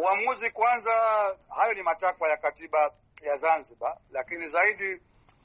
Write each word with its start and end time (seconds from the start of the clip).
Uamuzi 0.00 0.50
kwanza, 0.50 0.90
hayo 1.48 1.74
ni 1.74 1.82
matakwa 1.82 2.28
ya 2.28 2.36
katiba 2.36 2.90
ya 3.22 3.36
Zanzibar, 3.36 3.96
lakini 4.10 4.48
zaidi 4.48 4.94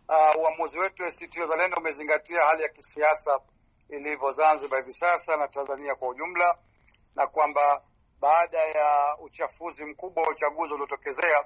uh, 0.09 0.41
uamuzi 0.41 0.79
wetu 0.79 1.05
ACT 1.05 1.37
Wazalendo 1.37 1.77
umezingatia 1.77 2.39
hali 2.45 2.63
ya 2.63 2.69
kisiasa 2.69 3.39
ilivyo 3.89 4.31
Zanzibar 4.31 4.79
hivi 4.79 4.91
sasa 4.93 5.37
na 5.37 5.47
Tanzania 5.47 5.95
kwa 5.95 6.09
ujumla, 6.09 6.57
na 7.15 7.27
kwamba 7.27 7.81
baada 8.21 8.57
ya 8.57 9.17
uchafuzi 9.19 9.85
mkubwa 9.85 10.23
wa 10.23 10.29
uchaguzi 10.29 10.73
uliotokezea, 10.73 11.45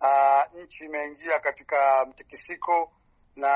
uh, 0.00 0.60
nchi 0.62 0.84
imeingia 0.84 1.38
katika 1.38 2.04
mtikisiko 2.06 2.92
na 3.36 3.48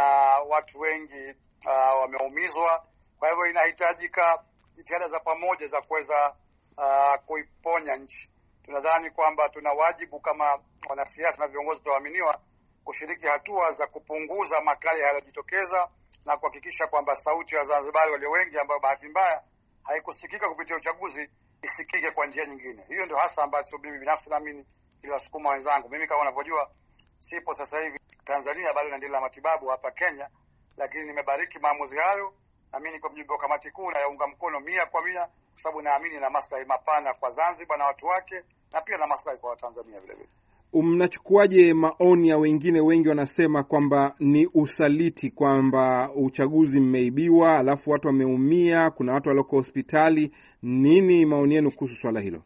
watu 0.48 0.80
wengi 0.80 1.34
uh, 1.66 2.00
wameumizwa. 2.00 2.84
Kwa 3.18 3.29
hivyo 3.29 3.46
inahitajika 3.46 4.45
jitihada 4.77 5.09
za 5.09 5.21
pamoja 5.21 5.66
za 5.68 5.80
kuweza 5.82 6.34
uh, 6.77 7.14
kuiponya 7.27 7.96
nchi. 7.96 8.30
Tunadhani 8.64 9.10
kwamba 9.10 9.48
tuna 9.48 9.72
wajibu 9.72 10.20
kama 10.20 10.58
wanasiasa 10.88 11.38
na 11.38 11.48
viongozi 11.48 11.80
tunaoaminiwa 11.80 12.41
kushiriki 12.84 13.27
hatua 13.27 13.72
za 13.72 13.86
kupunguza 13.86 14.60
makali 14.60 15.00
yanayojitokeza 15.00 15.88
na 16.24 16.36
kuhakikisha 16.36 16.86
kwamba 16.86 17.16
sauti 17.16 17.55
ya 17.55 17.60
Wazanzibari 17.60 18.12
walio 18.12 18.30
wengi, 18.30 18.58
ambayo 18.58 18.80
bahati 18.80 19.08
mbaya 19.08 19.42
haikusikika 19.82 20.48
kupitia 20.48 20.77
uchaguzi, 20.77 21.30
isikike 21.62 22.10
kwa 22.10 22.27
njia 22.27 22.46
nyingine. 22.46 22.84
Hiyo 22.88 23.05
ndio 23.05 23.16
hasa 23.16 23.42
ambacho 23.42 23.78
mimi 23.78 23.98
binafsi 23.98 24.30
naamini 24.30 24.66
iliwasukuma 25.02 25.50
wenzangu. 25.50 25.88
Mimi 25.88 26.06
kama 26.06 26.20
unavyojua, 26.20 26.70
sipo 27.19 27.55
sasa 27.55 27.80
hivi 27.80 28.00
Tanzania, 28.24 28.72
bado 28.72 28.88
naendelea 28.88 29.20
matibabu 29.20 29.69
hapa 29.69 29.91
Kenya, 29.91 30.28
lakini 30.77 31.05
nimebariki 31.05 31.58
maamuzi 31.58 31.96
hayo, 31.98 32.34
na 32.74 32.80
mimi 32.80 32.98
kwa 32.98 33.10
mjumbe 33.10 33.33
wa 33.33 33.38
kamati 33.38 33.70
kuu 33.70 33.91
nayaunga 33.91 34.27
mkono 34.27 34.60
mia 34.60 34.87
kwa 34.87 35.05
mia, 35.05 35.20
kwa 35.27 35.30
sababu 35.62 35.83
naamini 35.83 36.20
na 36.20 36.30
maslahi 36.30 36.64
mapana 36.64 37.14
kwa 37.14 37.30
Zanzibar 37.30 37.78
na 37.78 37.84
watu 37.84 38.06
wake, 38.06 38.42
na 38.73 38.80
pia 38.80 38.98
na 38.98 39.06
maslahi 39.06 39.38
kwa 39.38 39.50
Watanzania 39.50 40.00
vile 40.00 40.14
vile. 40.14 40.28
Mnachukuaje 40.73 41.74
maoni 41.74 42.28
ya 42.28 42.38
wengine? 42.38 42.80
Wengi 42.80 43.08
wanasema 43.08 43.62
kwamba 43.62 44.14
ni 44.19 44.47
usaliti, 44.55 45.30
kwamba 45.30 46.11
uchaguzi 46.17 46.80
mmeibiwa, 46.80 47.58
alafu 47.58 47.91
watu 47.91 48.06
wameumia, 48.08 48.91
kuna 48.91 49.12
watu 49.12 49.28
walioko 49.28 49.56
hospitali. 49.56 50.34
Nini 50.62 51.27
maoni 51.27 51.55
yenu 51.55 51.70
kuhusu 51.72 51.95
swala 51.97 52.20
hilo? 52.20 52.42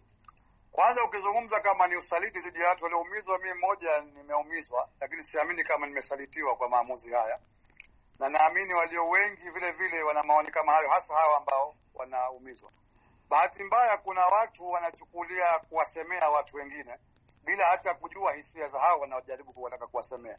Kwanza, 0.72 1.04
ukizungumza 1.04 1.60
kama 1.60 1.86
ni 1.86 1.96
usaliti 1.96 2.40
dhidi 2.40 2.60
ya 2.60 2.68
watu 2.68 2.84
walioumizwa, 2.84 3.38
mi 3.38 3.54
mmoja 3.54 3.90
nimeumizwa, 4.16 4.88
lakini 5.00 5.22
siamini 5.22 5.64
kama 5.64 5.86
nimesalitiwa 5.86 6.56
kwa 6.56 6.68
maamuzi 6.68 7.10
haya, 7.12 7.38
na 8.18 8.28
naamini 8.28 8.74
walio 8.74 9.08
wengi 9.08 9.50
vile 9.50 9.72
vile 9.72 10.02
wana 10.02 10.22
maoni 10.22 10.50
kama 10.50 10.72
hayo, 10.72 10.88
hasa 10.90 11.14
hawa 11.14 11.36
ambao 11.38 11.76
wanaumizwa. 11.94 12.70
Bahati 13.28 13.64
mbaya, 13.64 13.96
kuna 13.98 14.26
watu 14.26 14.70
wanachukulia 14.70 15.58
kuwasemea 15.58 16.30
watu 16.30 16.56
wengine 16.56 16.98
bila 17.44 17.66
hata 17.66 17.94
kujua 17.94 18.32
hisia 18.34 18.68
za 18.68 18.80
hao 18.80 18.98
wanaojaribu 19.00 19.52
kuwataka 19.52 19.86
kuwasemea, 19.86 20.36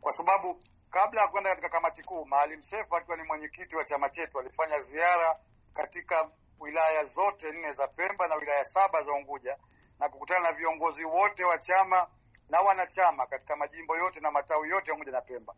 kwa 0.00 0.12
sababu 0.12 0.60
kabla 0.90 1.20
ya 1.20 1.28
kwenda 1.28 1.50
katika 1.50 1.68
kamati 1.68 2.02
kuu, 2.02 2.24
Maalim 2.24 2.62
Seif 2.62 2.92
akiwa 2.92 3.16
ni 3.16 3.22
mwenyekiti 3.22 3.76
wa 3.76 3.84
chama 3.84 4.08
chetu 4.08 4.38
alifanya 4.40 4.80
ziara 4.80 5.38
katika 5.74 6.30
wilaya 6.60 7.04
zote 7.04 7.52
nne 7.52 7.72
za 7.72 7.88
Pemba 7.88 8.26
na 8.28 8.34
wilaya 8.34 8.64
saba 8.64 9.02
za 9.02 9.12
Unguja 9.12 9.56
na 9.98 10.08
kukutana 10.08 10.40
na 10.40 10.52
viongozi 10.52 11.04
wote 11.04 11.44
wa 11.44 11.58
chama 11.58 12.06
na 12.48 12.60
wanachama 12.60 13.26
katika 13.26 13.56
majimbo 13.56 13.96
yote 13.96 14.20
na 14.20 14.30
matawi 14.30 14.68
yote 14.68 14.90
ya 14.90 14.94
Unguja 14.94 15.12
na 15.12 15.20
Pemba, 15.20 15.54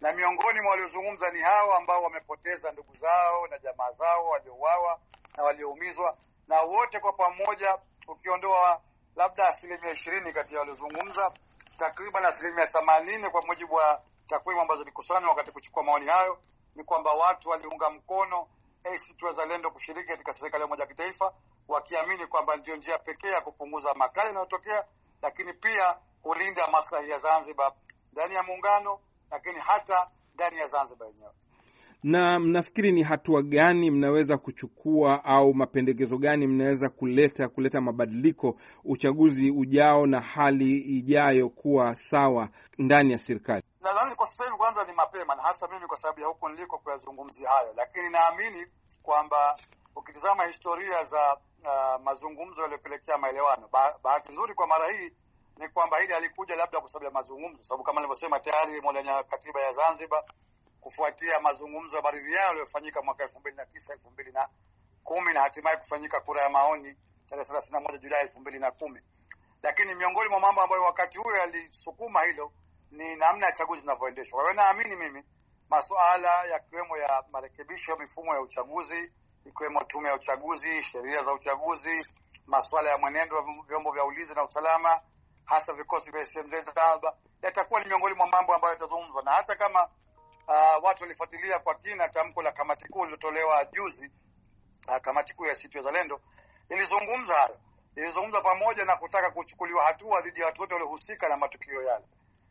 na 0.00 0.12
miongoni 0.12 0.60
mwa 0.60 0.70
waliozungumza 0.70 1.30
ni 1.30 1.40
hao 1.40 1.72
ambao 1.74 2.02
wamepoteza 2.02 2.72
ndugu 2.72 2.96
zao 2.96 3.46
na 3.46 3.58
jamaa 3.58 3.92
zao 3.92 4.26
waliouawa 4.28 5.00
na 5.36 5.42
walioumizwa, 5.44 6.16
na 6.48 6.60
wote 6.60 7.00
kwa 7.00 7.12
pamoja 7.12 7.78
ukiondoa 8.08 8.80
labda 9.16 9.48
asilimia 9.48 9.92
ishirini 9.92 10.32
kati 10.32 10.54
ya 10.54 10.60
waliozungumza, 10.60 11.32
takriban 11.78 12.24
asilimia 12.24 12.66
themanini 12.66 13.30
kwa 13.30 13.42
mujibu 13.42 13.74
wa 13.74 14.02
takwimu 14.26 14.60
ambazo 14.60 14.78
zilikusanywa 14.80 15.30
wakati 15.30 15.50
kuchukua 15.52 15.82
maoni 15.82 16.06
hayo, 16.06 16.38
ni 16.74 16.84
kwamba 16.84 17.12
watu 17.12 17.48
waliunga 17.48 17.90
mkono 17.90 18.48
ACT 18.84 19.22
Wazalendo 19.22 19.70
kushiriki 19.70 20.08
katika 20.08 20.32
serikali 20.32 20.60
ya 20.62 20.66
umoja 20.66 20.82
wa 20.82 20.88
kitaifa, 20.88 21.34
wakiamini 21.68 22.26
kwamba 22.26 22.56
ndio 22.56 22.76
njia 22.76 22.98
pekee 22.98 23.28
ya 23.28 23.40
kupunguza 23.40 23.94
makali 23.94 24.26
yanayotokea, 24.26 24.84
lakini 25.22 25.52
pia 25.52 25.96
kulinda 26.22 26.66
maslahi 26.66 27.10
ya 27.10 27.18
Zanzibar. 27.18 27.72
Ndani 28.12 28.34
ya 28.34 28.42
muungano, 28.42 29.00
lakini 29.30 29.58
hata 29.58 30.10
ndani 30.34 30.56
ya 30.58 30.68
Zanzibar 30.68 31.08
yenyewe 31.08 31.32
na 32.02 32.38
mnafikiri 32.40 32.92
ni 32.92 33.02
hatua 33.02 33.42
gani 33.42 33.90
mnaweza 33.90 34.38
kuchukua 34.38 35.24
au 35.24 35.54
mapendekezo 35.54 36.18
gani 36.18 36.46
mnaweza 36.46 36.88
kuleta 36.88 37.48
kuleta 37.48 37.80
mabadiliko 37.80 38.56
uchaguzi 38.84 39.50
ujao 39.50 40.06
na 40.06 40.20
hali 40.20 40.78
ijayo 40.78 41.48
kuwa 41.48 41.94
sawa 41.94 42.48
ndani 42.78 43.12
ya 43.12 43.18
serikali? 43.18 43.62
Nadhani 43.80 44.14
kwa 44.14 44.26
sasa 44.26 44.44
hivi 44.44 44.56
kwanza 44.56 44.84
ni 44.84 44.92
mapema, 44.92 45.34
na 45.34 45.42
hasa 45.42 45.68
mimi 45.68 45.86
kwa 45.86 45.96
sababu 45.96 46.20
ya 46.20 46.26
huko 46.26 46.48
niliko 46.48 46.78
kuyazungumzia 46.78 47.50
hayo, 47.50 47.72
lakini 47.76 48.10
naamini 48.10 48.66
kwamba 49.02 49.56
ukitizama 49.96 50.44
historia 50.46 51.04
za 51.04 51.36
uh, 51.64 52.02
mazungumzo 52.04 52.60
yaliyopelekea 52.62 53.18
maelewano, 53.18 53.68
bahati 54.02 54.32
nzuri 54.32 54.54
kwa 54.54 54.66
mara 54.66 54.92
hii 54.92 55.10
ni 55.56 55.68
kwamba 55.68 55.98
hili 56.00 56.14
alikuja 56.14 56.56
labda 56.56 56.80
kwa 56.80 56.88
sababu 56.88 57.04
ya 57.04 57.10
mazungumzo, 57.10 57.62
sababu 57.62 57.84
kama 57.84 58.00
nilivyosema 58.00 58.40
tayari 58.40 58.80
ndani 58.80 59.08
katiba 59.28 59.60
ya 59.60 59.72
Zanzibar 59.72 60.24
kufuatia 60.80 61.40
mazungumzo 61.40 61.96
ya 61.96 62.02
maridhiano 62.02 62.46
yaliyofanyika 62.46 63.02
mwaka 63.02 63.24
elfu 63.24 63.40
mbili 63.40 63.56
na 63.56 63.66
tisa 63.66 63.92
elfu 63.92 64.10
mbili 64.10 64.32
na 64.32 64.48
kumi 65.04 65.32
na 65.32 65.40
hatimaye 65.40 65.76
kufanyika 65.76 66.20
kura 66.20 66.42
ya 66.42 66.48
maoni 66.48 66.96
tarehe 67.28 67.46
thelathini 67.46 67.72
na 67.72 67.80
moja 67.80 67.98
Julai 67.98 68.20
elfu 68.22 68.40
mbili 68.40 68.58
na 68.58 68.70
kumi 68.70 69.00
Lakini 69.62 69.94
miongoni 69.94 70.28
mwa 70.28 70.40
mambo 70.40 70.62
ambayo 70.62 70.82
wakati 70.82 71.18
huyo 71.18 71.36
yalisukuma 71.36 72.22
hilo 72.22 72.52
ni 72.90 73.16
namna 73.16 73.46
ya 73.46 73.52
chaguzi 73.52 73.80
zinavyoendeshwa. 73.80 74.42
Kwa 74.42 74.50
hiyo 74.52 74.62
naamini 74.62 74.96
mimi 74.96 75.22
masuala 75.70 76.44
yakiwemo 76.44 76.96
ya 76.96 77.24
marekebisho 77.32 77.92
ya 77.92 77.98
mifumo 77.98 78.34
ya 78.34 78.40
uchaguzi, 78.40 79.12
ikiwemo 79.44 79.84
tume 79.84 80.08
ya 80.08 80.14
uchaguzi, 80.14 80.82
sheria 80.82 81.22
za 81.24 81.32
uchaguzi, 81.32 82.06
masuala 82.46 82.90
ya 82.90 82.98
mwenendo 82.98 83.36
wa 83.36 83.42
vyombo 83.68 83.92
vya 83.92 84.04
ulinzi 84.04 84.34
na 84.34 84.44
usalama, 84.44 85.00
hasa 85.46 85.72
vikosi 85.72 86.10
vya 86.10 86.26
SMZ 86.26 86.50
Zanzibar, 86.50 87.14
yatakuwa 87.42 87.80
ni 87.80 87.86
miongoni 87.88 88.14
mwa 88.14 88.26
mambo 88.26 88.54
ambayo 88.54 88.74
yatazungumzwa 88.74 89.22
na 89.22 89.30
hata 89.30 89.56
kama 89.56 89.88
Uh, 90.48 90.84
watu 90.84 91.02
walifuatilia 91.02 91.58
kwa 91.58 91.74
kina 91.74 92.08
tamko 92.08 92.42
la 92.42 92.52
kamati 92.52 92.88
kuu 92.88 92.98
lililotolewa 93.04 93.64
juzi. 93.64 94.10
Uh, 94.88 94.96
kamati 94.96 95.34
kuu 95.34 95.46
ya 95.46 95.52
ACT 95.52 95.74
Wazalendo 95.74 96.20
ilizungumza 96.70 97.34
hayo, 97.34 97.58
ilizungumza 97.96 98.40
pamoja 98.40 98.84
na 98.84 98.96
kutaka 98.96 99.30
kuchukuliwa 99.30 99.84
hatua 99.84 100.20
dhidi 100.20 100.40
ya 100.40 100.46
watu 100.46 100.60
wote 100.60 100.74
waliohusika 100.74 101.28
na 101.28 101.36
matukio 101.36 101.82
yale. 101.82 102.04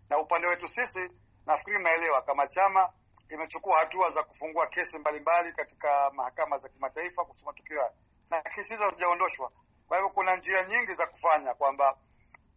Na 0.10 0.18
upande 0.20 0.48
wetu 0.48 0.68
sisi, 0.68 1.10
nafikiri 1.46 1.80
mnaelewa, 1.80 2.22
kama 2.22 2.48
chama 2.48 2.94
imechukua 3.30 3.80
hatua 3.80 4.12
za 4.12 4.24
kufungua 4.24 4.68
kesi 4.68 4.98
mbalimbali 4.98 5.52
katika 5.54 6.12
mahakama 6.14 6.58
za 6.58 6.70
kimataifa 6.70 7.24
kuhusu 7.26 7.46
matukio 7.46 7.78
yale, 7.78 7.96
na 8.30 8.42
kesi 8.42 8.70
hizo 8.70 8.84
hazijaondoshwa. 8.84 9.52
Kwa 9.88 9.98
hivyo 9.98 10.10
kuna 10.10 10.36
njia 10.36 10.64
nyingi 10.64 10.94
za 10.94 11.08
kufanya 11.08 11.54
kwamba 11.54 11.98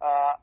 uh, 0.01 0.35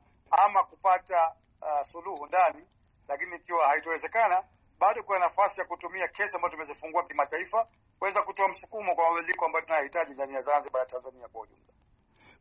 ama 0.45 0.63
kupata 0.63 1.31
uh, 1.61 1.87
suluhu 1.87 2.25
ndani, 2.25 2.67
lakini 3.07 3.35
ikiwa 3.35 3.67
haitowezekana 3.67 4.43
bado 4.79 5.03
kuna 5.03 5.19
nafasi 5.19 5.59
ya 5.59 5.65
kutumia 5.65 6.07
kesi 6.07 6.35
ambazo 6.35 6.51
tumezifungua 6.55 7.03
kimataifa 7.03 7.67
kuweza 7.99 8.21
kutoa 8.21 8.47
msukumo 8.49 8.95
kwa 8.95 9.09
mabadiliko 9.09 9.45
ambayo 9.45 9.65
tunayohitaji 9.65 10.13
ndani 10.13 10.33
ya 10.33 10.41
Zanzibar 10.41 10.81
na 10.81 10.85
Tanzania 10.85 11.27
kwa 11.27 11.41
ujumla. 11.41 11.65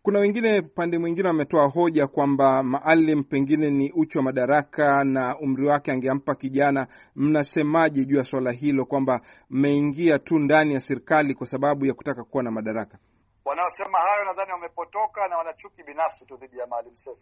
Kuna 0.03 0.19
wengine 0.19 0.63
pande 0.63 0.99
mwingine 0.99 1.29
wametoa 1.29 1.67
hoja 1.67 2.07
kwamba 2.07 2.63
Maalim 2.63 3.25
pengine 3.25 3.71
ni 3.71 3.93
uchu 3.93 4.19
wa 4.19 4.25
madaraka 4.25 5.05
na 5.05 5.39
umri 5.39 5.67
wake 5.67 5.93
angeampa 5.93 6.35
kijana. 6.35 6.87
Mnasemaje 7.17 8.05
juu 8.05 8.17
ya 8.17 8.25
swala 8.25 8.53
hilo, 8.53 8.85
kwamba 8.85 9.21
mmeingia 9.51 10.19
tu 10.19 10.39
ndani 10.39 10.75
ya 10.75 10.81
serikali 10.81 11.35
kwa 11.35 11.47
sababu 11.47 11.87
ya 11.87 11.95
kutaka 11.95 12.25
kuwa 12.25 12.43
na 12.43 12.51
madaraka? 12.51 12.99
Wanaosema 13.45 13.99
hayo 13.99 14.25
nadhani 14.25 14.53
wamepotoka 14.53 15.29
na 15.29 15.37
wanachuki 15.39 15.83
binafsi 15.83 16.27
tu 16.27 16.37
dhidi 16.37 16.59
ya 16.59 16.67
Maalim 16.67 16.97
Seif, 16.97 17.19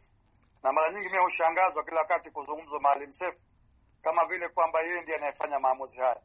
na 0.63 0.72
mara 0.72 0.92
nyingi 0.92 1.07
mimi 1.09 1.19
hushangazwa 1.22 1.84
kila 1.84 1.98
wakati 2.01 2.30
kuzungumzwa 2.30 2.80
Maalim 2.80 3.13
Seif 3.13 3.34
kama 4.03 4.24
vile 4.27 4.48
kwamba 4.48 4.80
yeye 4.80 5.03
ndiye 5.03 5.16
anayefanya 5.16 5.59
maamuzi 5.60 5.98
haya. 6.01 6.21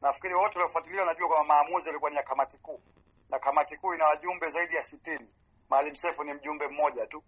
Nafikiri 0.00 0.34
wote 0.34 0.58
waliofuatilia 0.58 1.00
wanajua 1.00 1.28
kwamba 1.28 1.54
maamuzi 1.54 1.86
yalikuwa 1.86 2.10
ni 2.10 2.16
ya 2.16 2.22
kamati 2.22 2.58
kuu, 2.58 2.80
na 3.30 3.38
kamati 3.38 3.76
kuu 3.76 3.94
ina 3.94 4.04
wajumbe 4.06 4.50
zaidi 4.50 4.74
ya 4.76 4.82
sitini. 4.82 5.28
Maalim 5.70 5.94
Seif 5.94 6.18
ni 6.18 6.32
mjumbe 6.34 6.68
mmoja 6.68 7.06
tu. 7.06 7.24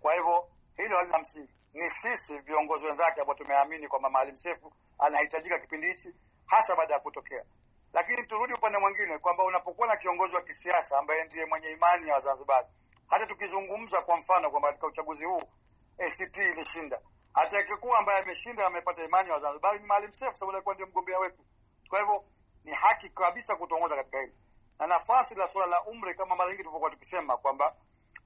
Kwa 0.00 0.14
hivyo 0.14 0.48
hilo 0.76 0.96
halina 0.96 1.18
msingi. 1.18 1.54
Ni 1.72 1.90
sisi 1.90 2.38
viongozi 2.38 2.84
wenzake 2.86 3.20
ambao 3.20 3.34
tumeamini 3.36 3.88
kwamba 3.88 4.10
Maalim 4.10 4.36
Seif 4.36 4.58
anahitajika 4.98 5.58
kipindi 5.58 5.86
hichi, 5.86 6.14
hasa 6.46 6.76
baada 6.76 6.94
ya 6.94 7.00
kutokea. 7.00 7.44
Lakini 7.94 8.26
turudi 8.26 8.54
upande 8.54 8.78
mwingine 8.78 9.18
kwamba 9.18 9.44
unapokuwa 9.44 9.88
na 9.88 9.96
kiongozi 9.96 10.34
wa 10.34 10.42
kisiasa 10.42 10.98
ambaye 10.98 11.24
ndiye 11.24 11.46
mwenye 11.46 11.70
imani 11.70 12.08
ya 12.08 12.14
Wazanzibari, 12.14 12.68
hata 13.08 13.26
tukizungumza 13.26 14.02
kwa 14.02 14.16
mfano 14.16 14.50
kwamba 14.50 14.68
katika 14.68 14.86
uchaguzi 14.86 15.24
huu 15.24 15.42
ACT 15.98 16.36
ilishinda 16.36 17.00
atakayekuwa 17.34 17.98
ambaye 17.98 18.22
ameshinda 18.22 18.66
amepata 18.66 19.04
imani 19.04 19.28
ya 19.28 19.34
Wazanzibari 19.34 19.78
ni 19.78 19.86
Maalim 19.86 20.12
Seif, 20.12 20.34
sababu 20.34 20.52
alikuwa 20.52 20.74
ndio 20.74 20.86
mgombea 20.86 21.18
wetu. 21.18 21.44
Kwa 21.88 22.00
hivyo 22.00 22.24
ni 22.64 22.72
haki 22.72 23.08
kabisa 23.08 23.56
kutongoza 23.56 23.96
katika 23.96 24.20
hili, 24.20 24.34
na 24.78 24.86
nafasi 24.86 25.34
la 25.34 25.48
suala 25.48 25.66
la 25.70 25.84
umri, 25.84 26.14
kama 26.14 26.36
mara 26.36 26.50
nyingi 26.50 26.62
tulivyokuwa 26.62 26.90
tukisema 26.90 27.36
kwamba 27.36 27.76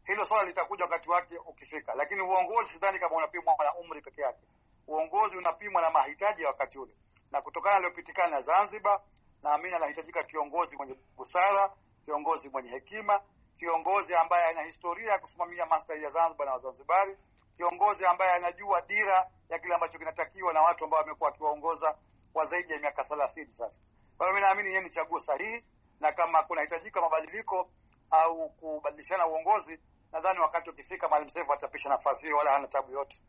hilo 0.05 0.27
swala 0.27 0.45
litakuja 0.49 0.85
wakati 0.85 1.11
wake 1.11 1.39
ukifika, 1.39 1.93
lakini 1.95 2.23
uongozi 2.23 2.73
sidhani 2.73 2.99
kama 2.99 3.17
unapimwa 3.17 3.55
na 3.65 3.75
umri 3.75 4.03
peke 4.03 4.23
yake. 4.23 4.47
Uongozi 4.87 5.37
unapimwa 5.37 5.83
na 5.83 5.91
mahitaji 5.91 6.43
ya 6.43 6.49
wakati 6.49 6.79
ule, 6.79 6.95
na 7.31 7.41
kutokana 7.43 7.77
aliyopitikana 7.77 8.43
Zanzibar, 8.43 9.01
naamini 9.43 9.75
anahitajika 9.75 10.23
kiongozi 10.23 10.77
mwenye 10.77 10.97
busara, 11.17 11.73
kiongozi 12.05 12.49
mwenye 12.49 12.71
hekima, 12.71 13.21
kiongozi 13.57 14.15
ambaye 14.15 14.45
ana 14.45 14.63
historia 14.63 15.13
ya 15.13 15.19
kusimamia 15.19 15.67
maslahi 15.67 16.03
ya 16.03 16.11
Zanzibar 16.11 16.47
na 16.47 16.53
Wazanzibari, 16.53 17.17
kiongozi 17.57 18.07
ambaye 18.07 18.33
anajua 18.33 18.81
dira 18.83 19.31
ya 19.49 19.59
kile 19.59 19.75
ambacho 19.75 19.99
kinatakiwa 19.99 20.53
na 20.53 20.63
watu 20.63 20.85
ambao 20.85 21.01
wamekuwa 21.01 21.31
wakiwaongoza 21.31 21.99
kwa 22.33 22.47
zaidi 22.47 22.73
ya 22.73 22.79
miaka 22.81 23.05
thelathini 23.05 23.51
sasa. 23.57 23.81
Kwa 24.17 24.27
hiyo 24.27 24.35
mi 24.35 24.41
naamini 24.47 24.69
yeye 24.69 24.81
ni 24.81 24.91
chaguo 24.91 25.21
sahihi, 25.21 25.65
na 26.01 26.13
kama 26.13 26.43
kunahitajika 26.43 27.01
mabadiliko 27.01 27.71
au 28.11 28.51
kubadilishana 28.51 29.27
uongozi, 29.27 29.81
nadhani 30.13 30.41
wakati 30.41 30.71
ukifika, 30.71 31.09
Maalim 31.09 31.29
Seif 31.29 31.51
atapisha 31.51 31.89
nafasi 31.89 32.23
hiyo, 32.23 32.37
wala 32.37 32.51
hana 32.51 32.69
tabu 32.69 32.93
yote. 32.93 33.21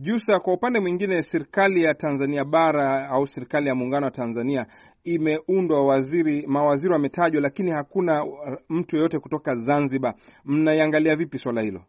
Jusa, 0.00 0.40
kwa 0.40 0.52
upande 0.54 0.80
mwingine, 0.80 1.22
serikali 1.22 1.82
ya 1.82 1.94
Tanzania 1.94 2.44
bara 2.44 3.08
au 3.08 3.26
serikali 3.26 3.68
ya 3.68 3.74
muungano 3.74 4.06
wa 4.06 4.10
Tanzania 4.12 4.66
imeundwa, 5.04 5.86
waziri 5.86 6.46
mawaziri 6.46 6.92
wametajwa, 6.92 7.40
lakini 7.40 7.70
hakuna 7.70 8.24
mtu 8.68 8.96
yeyote 8.96 9.18
kutoka 9.18 9.56
Zanzibar. 9.56 10.14
Mnaiangalia 10.44 11.16
vipi 11.16 11.38
swala 11.38 11.62
hilo? 11.62 11.80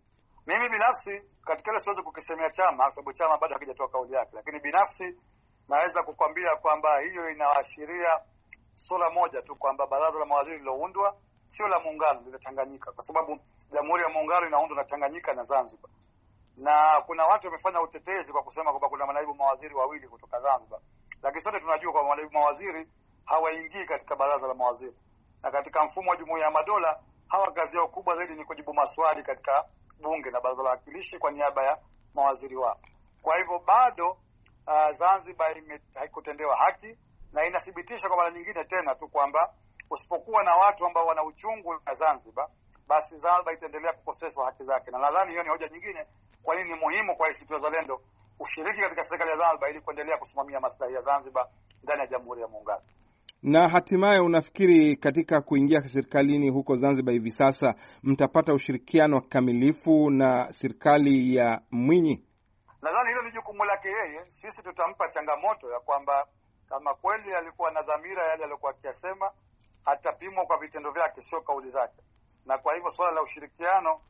Mimi 0.48 0.70
binafsi 0.70 1.22
katika 1.46 1.72
ile 1.72 1.82
siwezi 1.82 2.02
kukisemea 2.02 2.50
chama 2.50 2.84
kwa 2.84 2.92
sababu 2.92 3.14
chama 3.14 3.38
bado 3.38 3.54
hakijatoa 3.54 3.88
kauli 3.88 4.14
yake, 4.14 4.32
lakini 4.34 4.60
binafsi 4.60 5.16
naweza 5.70 6.04
kukwambia 6.04 6.56
kwamba 6.62 7.00
hiyo 7.00 7.30
inaashiria 7.32 8.20
suala 8.76 9.10
moja 9.10 9.42
tu 9.42 9.56
kwamba 9.56 9.88
baraza 9.88 10.20
la 10.20 10.26
mawaziri 10.26 10.58
liloundwa 10.58 11.18
sio 11.48 11.68
la 11.68 11.80
muungano, 11.80 12.22
ni 12.22 12.40
Tanganyika, 12.40 12.92
kwa 12.92 13.04
sababu 13.04 13.40
jamhuri 13.72 14.04
ya 14.04 14.10
muungano 14.10 14.48
inaundwa 14.48 14.78
na 14.78 14.84
Tanganyika 14.84 15.34
na 15.34 15.44
Zanzibar, 15.44 15.92
na 16.60 17.02
kuna 17.06 17.26
watu 17.26 17.48
wamefanya 17.48 17.82
utetezi 17.82 18.32
kwa 18.32 18.44
kusema 18.44 18.70
kwamba 18.70 18.90
kuna 18.90 19.06
manaibu 19.06 19.36
mawaziri 19.36 19.76
wawili 19.76 20.08
kutoka 20.08 20.40
Zanzibar, 20.42 20.80
lakini 21.24 21.42
sote 21.44 21.60
tunajua 21.60 21.92
kwamba 21.92 22.10
manaibu 22.10 22.32
mawaziri 22.34 22.88
hawaingii 23.26 23.86
katika 23.86 24.16
baraza 24.16 24.48
la 24.48 24.54
mawaziri, 24.54 24.96
na 25.44 25.52
katika 25.52 25.86
mfumo 25.86 26.10
wa 26.12 26.18
jumuiya 26.18 26.46
ya 26.46 26.52
madola 26.52 27.00
hawa 27.28 27.52
kazi 27.52 27.78
yao 27.78 27.88
kubwa 27.88 28.16
zaidi 28.16 28.36
ni 28.36 28.46
kujibu 28.46 28.74
maswali 28.74 29.24
katika 29.24 29.66
bunge 30.02 30.30
na 30.30 30.42
baraza 30.42 30.64
la 30.64 30.70
wawakilishi 30.70 31.18
kwa 31.20 31.32
niaba 31.32 31.64
ya 31.64 31.80
mawaziri 32.16 32.56
wao. 32.56 32.80
Kwa 33.22 33.38
hivyo 33.38 33.60
bado 33.60 34.10
uh, 34.68 34.92
Zanzibar 34.92 35.56
haikutendewa 35.96 36.56
haki 36.56 36.98
na 37.34 37.46
inathibitisha 37.46 38.08
kwa 38.08 38.18
mara 38.18 38.32
nyingine 38.32 38.64
tena 38.64 38.96
tu 38.96 39.08
kwamba 39.08 39.54
usipokuwa 39.90 40.44
na 40.44 40.56
watu 40.56 40.86
ambao 40.86 41.06
wana 41.06 41.24
uchungu 41.24 41.74
na 41.86 41.94
Zanzibar, 41.96 42.48
basi 42.88 43.18
Zanzibar 43.18 43.54
itaendelea 43.54 43.94
kukoseshwa 43.94 44.46
haki 44.46 44.64
zake, 44.64 44.92
na 44.92 44.98
nadhani 45.00 45.32
hiyo 45.32 45.44
ni 45.44 45.50
hoja 45.50 45.68
nyingine 45.68 46.06
kwa 46.44 46.56
nini 46.56 46.70
ni 46.74 46.80
muhimu 46.80 47.16
kwa 47.16 47.28
ACT 47.28 47.52
Wazalendo 47.52 48.02
ushiriki 48.40 48.80
katika 48.82 49.04
serikali 49.06 49.32
ya 49.32 49.38
Zanzibar 49.38 49.70
ili 49.72 49.82
kuendelea 49.82 50.18
kusimamia 50.18 50.60
maslahi 50.60 50.94
ya 50.94 51.02
Zanzibar 51.02 51.48
ndani 51.84 52.02
ya 52.02 52.08
Jamhuri 52.08 52.42
ya 52.42 52.48
Muungano. 52.48 52.82
Na 53.44 53.70
hatimaye, 53.70 54.20
unafikiri 54.20 54.96
katika 54.98 55.42
kuingia 55.42 55.82
serikalini 55.82 56.50
huko 56.50 56.76
Zanzibar 56.76 57.14
hivi 57.14 57.32
sasa 57.32 57.76
mtapata 58.04 58.54
ushirikiano 58.54 59.22
kamilifu 59.22 60.10
na 60.10 60.54
serikali 60.54 61.36
ya 61.36 61.62
Mwinyi? 61.72 62.26
Nadhani 62.82 63.10
hilo 63.10 63.22
ni 63.22 63.32
jukumu 63.32 63.66
lake 63.66 63.88
yeye. 63.88 64.26
Sisi 64.30 64.64
tutampa 64.64 65.10
changamoto 65.10 65.72
ya 65.74 65.80
kwamba 65.80 66.28
kama 66.70 66.94
kweli 66.94 67.34
alikuwa 67.34 67.72
na 67.72 67.82
dhamira 67.82 68.24
yale 68.24 68.44
aliyokuwa 68.44 68.72
akiyasema, 68.72 69.32
atapimwa 69.86 70.46
kwa 70.46 70.58
vitendo 70.60 70.92
vyake, 70.92 71.22
sio 71.22 71.42
kauli 71.42 71.70
zake. 71.70 72.02
Na 72.46 72.58
kwa 72.58 72.76
hivyo 72.76 72.92
suala 72.92 73.12
la 73.16 73.22
ushirikiano 73.24 74.02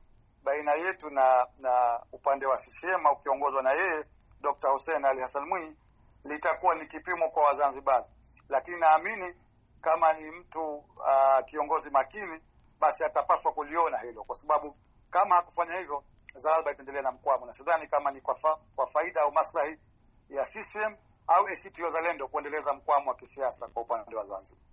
baina 0.44 0.74
yetu 0.74 1.10
na 1.10 1.48
na 1.60 2.00
upande 2.12 2.46
wa 2.46 2.58
CCM 2.58 3.06
ukiongozwa 3.14 3.62
na 3.62 3.72
yeye 3.74 4.04
Dr. 4.42 4.70
Hussein 4.72 5.06
Ali 5.06 5.22
Hassan 5.22 5.48
Mwinyi 5.50 5.76
litakuwa 6.24 6.76
ni 6.76 6.86
kipimo 6.86 7.30
kwa 7.30 7.44
Wazanzibari, 7.44 8.06
lakini 8.50 8.78
naamini 8.80 9.34
kama 9.82 10.14
ni 10.14 10.32
mtu 10.32 10.76
uh, 10.76 11.46
kiongozi 11.46 11.90
makini, 11.90 12.40
basi 12.80 13.04
atapaswa 13.04 13.52
kuliona 13.52 13.98
hilo, 13.98 14.24
kwa 14.24 14.36
sababu 14.36 14.76
kama 15.12 15.36
hakufanya 15.36 15.76
hivyo 15.78 16.04
Zanzibar 16.36 16.74
itaendelea 16.74 17.02
na 17.02 17.12
mkwamo, 17.12 17.46
na 17.46 17.54
sidhani 17.54 17.88
kama 17.88 18.12
ni 18.12 18.22
kwa, 18.22 18.36
fa, 18.36 18.58
kwa 18.76 18.88
faida 18.88 19.22
au 19.22 19.32
maslahi 19.34 19.78
ya 20.30 20.44
CCM 20.46 20.96
au 21.28 21.48
ACT 21.48 21.80
Wazalendo 21.80 22.28
kuendeleza 22.28 22.74
mkwamo 22.74 23.10
wa 23.10 23.16
kisiasa 23.16 23.68
kwa 23.68 23.82
upande 23.84 24.16
wa 24.16 24.26
Zanzibar. 24.26 24.64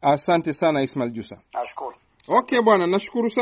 Asante 0.00 0.52
sana 0.52 0.82
Ismail 0.82 1.10
Jusa. 1.10 1.36
Nashukuru. 1.54 1.96
Okay 2.28 2.60
bwana, 2.62 2.86
nashukuru 2.86 3.30
sana. 3.30 3.32